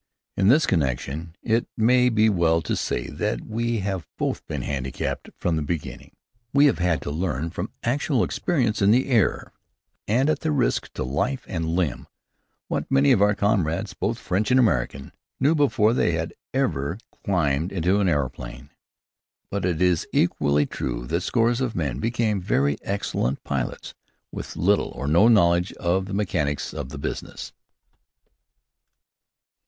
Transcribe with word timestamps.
In 0.35 0.47
this 0.47 0.65
connection, 0.65 1.35
it 1.43 1.67
may 1.77 2.09
be 2.09 2.27
well 2.27 2.63
to 2.63 2.75
say 2.75 3.05
that 3.05 3.41
we 3.45 3.81
have 3.81 4.07
both 4.17 4.43
been 4.47 4.63
handicapped 4.63 5.29
from 5.37 5.55
the 5.57 5.61
beginning. 5.61 6.15
We 6.53 6.65
have 6.65 6.79
had 6.79 7.03
to 7.03 7.11
learn, 7.11 7.51
through 7.51 7.69
actual 7.83 8.23
experience 8.23 8.81
in 8.81 8.89
the 8.89 9.09
air, 9.09 9.53
and 10.07 10.27
at 10.27 10.43
risk 10.43 10.91
to 10.93 11.03
life 11.03 11.45
and 11.47 11.67
limb, 11.75 12.07
what 12.67 12.89
many 12.89 13.11
of 13.11 13.21
our 13.21 13.35
comrades, 13.35 13.93
both 13.93 14.17
French 14.17 14.49
and 14.49 14.59
American, 14.59 15.11
knew 15.39 15.53
before 15.53 15.93
they 15.93 16.13
had 16.13 16.33
ever 16.51 16.97
climbed 17.23 17.71
into 17.71 17.99
an 17.99 18.09
aeroplane. 18.09 18.71
But 19.51 19.65
it 19.65 19.83
is 19.83 20.07
equally 20.11 20.65
true 20.65 21.05
that 21.05 21.21
scores 21.21 21.61
of 21.61 21.75
men 21.75 21.99
become 21.99 22.41
very 22.41 22.77
excellent 22.81 23.43
pilots 23.43 23.93
with 24.31 24.55
little 24.55 24.89
or 24.95 25.05
no 25.07 25.27
knowledge 25.27 25.71
of 25.73 26.07
the 26.07 26.15
mechanics 26.15 26.73
of 26.73 26.89
the 26.89 26.97
business. 26.97 27.53